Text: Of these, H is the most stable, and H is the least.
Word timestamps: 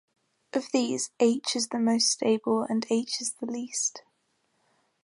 Of 0.53 0.71
these, 0.71 1.11
H 1.19 1.55
is 1.55 1.67
the 1.67 1.77
most 1.77 2.09
stable, 2.09 2.63
and 2.63 2.87
H 2.89 3.21
is 3.21 3.33
the 3.33 3.45
least. 3.45 4.01